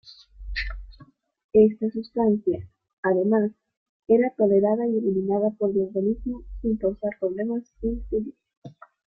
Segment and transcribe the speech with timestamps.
[1.53, 2.67] Esta sustancia,
[3.03, 3.51] además,
[4.07, 8.33] era tolerada y eliminada por el organismo sin causar problemas ulteriores.